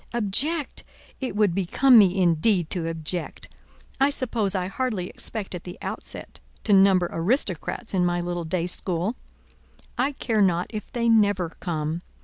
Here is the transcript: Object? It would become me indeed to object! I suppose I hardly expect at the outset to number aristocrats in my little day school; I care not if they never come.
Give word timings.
Object? 0.15 0.83
It 1.19 1.35
would 1.35 1.53
become 1.53 1.99
me 1.99 2.19
indeed 2.19 2.71
to 2.71 2.87
object! 2.87 3.49
I 3.99 4.09
suppose 4.09 4.55
I 4.55 4.65
hardly 4.65 5.07
expect 5.09 5.53
at 5.53 5.63
the 5.63 5.77
outset 5.79 6.39
to 6.63 6.73
number 6.73 7.07
aristocrats 7.11 7.93
in 7.93 8.03
my 8.03 8.19
little 8.19 8.43
day 8.45 8.65
school; 8.65 9.15
I 9.99 10.13
care 10.13 10.41
not 10.41 10.65
if 10.71 10.91
they 10.91 11.07
never 11.07 11.49
come. 11.59 12.01